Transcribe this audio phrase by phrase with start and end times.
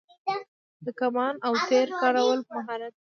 [0.85, 2.99] د کمان او تیر کارول مهارت و